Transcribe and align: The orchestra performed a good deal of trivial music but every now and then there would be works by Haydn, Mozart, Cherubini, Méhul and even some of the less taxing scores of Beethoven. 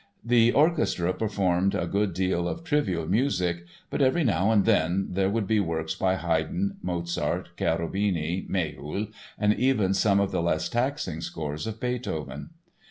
The 0.25 0.51
orchestra 0.51 1.13
performed 1.13 1.75
a 1.75 1.85
good 1.85 2.15
deal 2.15 2.47
of 2.47 2.63
trivial 2.63 3.05
music 3.07 3.67
but 3.91 4.01
every 4.01 4.23
now 4.23 4.49
and 4.49 4.65
then 4.65 5.09
there 5.11 5.29
would 5.29 5.45
be 5.45 5.59
works 5.59 5.93
by 5.93 6.15
Haydn, 6.15 6.77
Mozart, 6.81 7.49
Cherubini, 7.55 8.47
Méhul 8.49 9.13
and 9.37 9.53
even 9.53 9.93
some 9.93 10.19
of 10.19 10.31
the 10.31 10.41
less 10.41 10.69
taxing 10.69 11.21
scores 11.21 11.67
of 11.67 11.79
Beethoven. 11.79 12.49